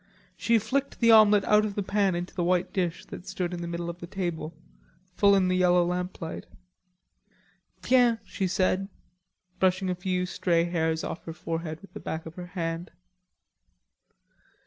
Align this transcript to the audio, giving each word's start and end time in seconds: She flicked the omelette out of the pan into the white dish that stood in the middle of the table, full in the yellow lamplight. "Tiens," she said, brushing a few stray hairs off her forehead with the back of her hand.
She 0.35 0.57
flicked 0.57 0.99
the 0.99 1.11
omelette 1.11 1.45
out 1.45 1.63
of 1.63 1.75
the 1.75 1.83
pan 1.83 2.15
into 2.15 2.33
the 2.33 2.43
white 2.43 2.73
dish 2.73 3.05
that 3.05 3.27
stood 3.27 3.53
in 3.53 3.61
the 3.61 3.67
middle 3.67 3.87
of 3.87 3.99
the 3.99 4.07
table, 4.07 4.51
full 5.13 5.35
in 5.35 5.47
the 5.47 5.55
yellow 5.55 5.85
lamplight. 5.85 6.47
"Tiens," 7.83 8.17
she 8.25 8.47
said, 8.47 8.89
brushing 9.59 9.91
a 9.91 9.93
few 9.93 10.25
stray 10.25 10.63
hairs 10.63 11.03
off 11.03 11.25
her 11.25 11.33
forehead 11.33 11.81
with 11.83 11.93
the 11.93 11.99
back 11.99 12.25
of 12.25 12.33
her 12.33 12.47
hand. 12.57 12.89